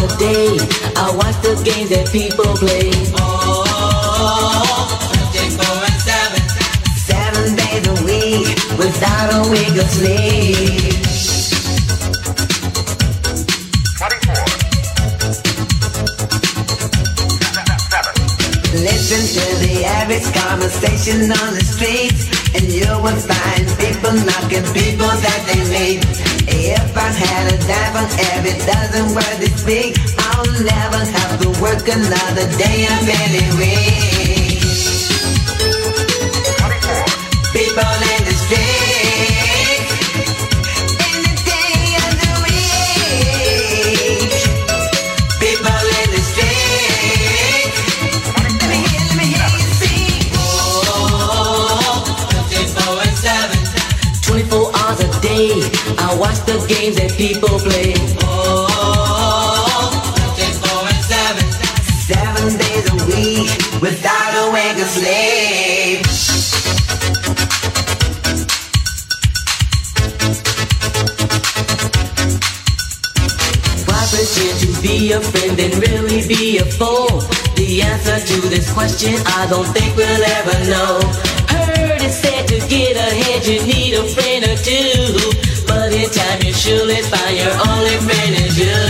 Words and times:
the 0.00 0.08
day. 0.16 0.56
I 0.96 1.12
watch 1.16 1.36
the 1.44 1.54
games 1.64 1.90
that 1.90 2.08
people 2.12 2.48
play. 2.56 2.90
Oh, 3.20 3.64
and 5.28 6.00
seven. 6.00 6.42
Seven 6.96 7.56
days 7.56 7.84
a 7.84 7.96
week, 8.08 8.56
without 8.78 9.28
a 9.36 9.42
week 9.50 9.76
of 9.76 9.88
sleep. 9.90 10.96
24. 13.98 14.34
Listen 18.80 19.20
to 19.36 19.44
the 19.60 19.84
average 19.84 20.28
conversation 20.32 21.28
on 21.28 21.54
the 21.54 21.64
streets, 21.64 22.24
and 22.54 22.64
you 22.72 22.88
will 23.04 23.20
find 23.20 23.68
people 23.76 24.12
knocking 24.24 24.64
people 24.72 25.12
that 25.20 25.40
they 25.46 25.60
meet. 25.68 26.29
If 26.70 26.96
I 26.96 27.10
had 27.10 27.52
a 27.52 27.58
dime 27.66 27.96
on 27.98 28.08
every 28.30 28.54
dozen 28.62 29.14
words 29.14 29.42
it 29.42 29.58
speak, 29.58 29.98
I'll 30.18 30.46
never 30.62 31.02
have 31.16 31.40
to 31.42 31.48
work 31.60 31.82
another 31.88 32.46
day 32.58 32.86
I'm 32.86 33.04
barely. 33.06 33.74
People 37.52 38.09
other 54.90 55.20
day, 55.20 55.50
I 55.98 56.16
watched 56.18 56.46
the 56.46 56.58
games 56.66 56.96
that 56.96 57.12
people 57.16 57.54
play. 57.60 57.94
Oh, 58.26 58.66
four 60.64 60.82
and 60.90 61.02
seven. 61.14 61.46
seven 62.10 62.58
days 62.58 62.86
a 62.90 62.96
week 63.06 63.50
without 63.80 64.32
a 64.42 64.50
wake 64.50 64.78
of 64.82 64.90
sleep. 64.90 66.00
Why 73.86 74.00
pretend 74.10 74.56
to 74.64 74.70
be 74.82 75.12
a 75.12 75.20
friend 75.20 75.56
and 75.60 75.74
really 75.86 76.26
be 76.26 76.58
a 76.58 76.64
fool? 76.64 77.22
The 77.54 77.82
answer 77.82 78.18
to 78.18 78.48
this 78.48 78.72
question 78.72 79.14
I 79.38 79.46
don't 79.48 79.70
think 79.70 79.96
we'll 79.96 80.24
ever 80.38 80.58
know. 80.72 80.98
Heard 81.46 82.02
it 82.02 82.10
said 82.10 82.39
get 82.68 82.96
ahead, 82.96 83.46
you 83.46 83.62
need 83.66 83.94
a 83.94 84.04
friend 84.04 84.44
or 84.44 84.56
two. 84.56 85.14
But 85.66 85.92
in 85.94 86.10
time 86.10 86.42
you 86.42 86.52
surely 86.52 87.00
find 87.02 87.36
your 87.36 87.54
only 87.70 87.96
friend 88.06 88.34
is 88.44 88.58
you. 88.58 88.80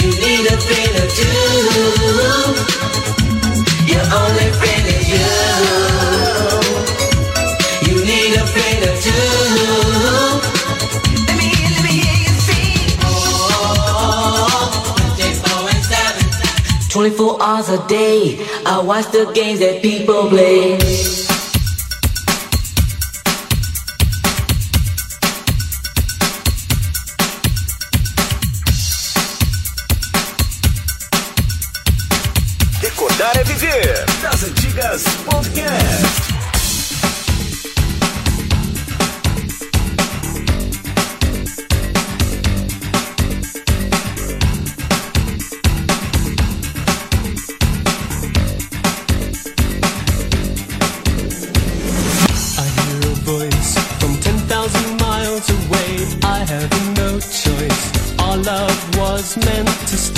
You 0.00 0.10
need 0.24 0.44
a 0.46 0.58
friend 0.66 0.94
or 1.02 1.08
two. 1.18 1.42
Your 3.92 4.06
only 4.22 4.48
friend 4.58 4.84
is 4.96 5.06
you. 5.14 5.28
You 7.88 7.96
need 8.04 8.32
a 8.36 8.46
friend 8.46 8.80
or 8.90 8.96
two. 9.00 9.37
24 16.98 17.40
hours 17.40 17.68
a 17.68 17.86
day. 17.86 18.44
I 18.66 18.82
watch 18.82 19.12
the 19.12 19.30
games 19.32 19.60
that 19.60 19.80
people 19.82 20.28
play. 20.28 21.37
having 56.48 56.94
no 56.94 57.20
choice. 57.20 58.18
Our 58.18 58.38
love 58.38 58.96
was 58.96 59.36
meant 59.36 59.68
to 59.68 59.96
stay. 59.98 60.17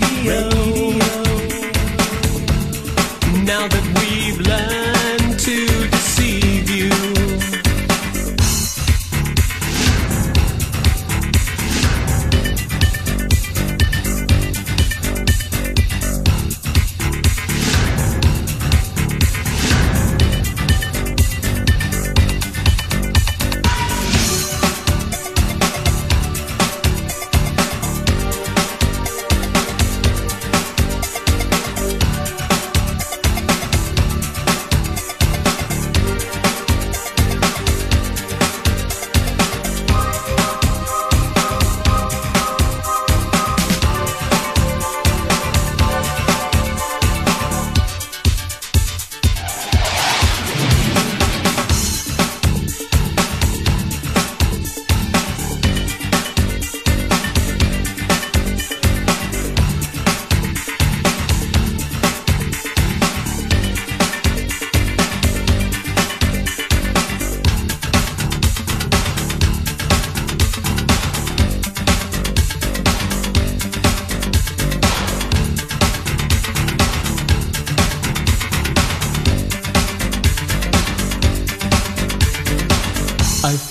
radio. 0.00 0.48
Now 3.44 3.66
that 3.68 3.84
we've 4.00 4.40
learned. 4.40 4.87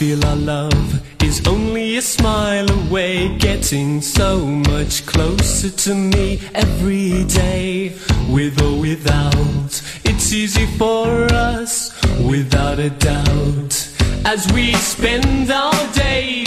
Feel 0.08 0.26
our 0.26 0.38
love 0.38 1.02
is 1.22 1.46
only 1.48 1.98
a 1.98 2.02
smile 2.02 2.70
away, 2.82 3.38
getting 3.40 4.02
so 4.02 4.40
much 4.72 5.06
closer 5.06 5.70
to 5.70 5.94
me 5.94 6.40
every 6.54 7.26
day. 7.26 7.94
With 8.30 8.62
or 8.62 8.80
without, 8.80 9.72
it's 10.06 10.32
easy 10.32 10.66
for 10.78 11.10
us, 11.34 11.74
without 12.32 12.80
a 12.80 12.90
doubt. 12.90 13.74
As 14.24 14.50
we 14.54 14.74
spend 14.76 15.52
our 15.52 15.84
days 15.94 16.47